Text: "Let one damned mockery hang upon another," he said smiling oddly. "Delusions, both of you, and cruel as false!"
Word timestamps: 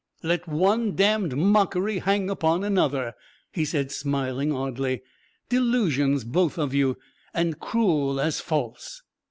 "Let 0.23 0.47
one 0.47 0.95
damned 0.95 1.37
mockery 1.37 1.99
hang 1.99 2.27
upon 2.27 2.63
another," 2.63 3.13
he 3.51 3.63
said 3.63 3.91
smiling 3.91 4.51
oddly. 4.51 5.03
"Delusions, 5.49 6.23
both 6.23 6.57
of 6.57 6.73
you, 6.73 6.97
and 7.35 7.59
cruel 7.59 8.19
as 8.19 8.39
false!" 8.39 9.03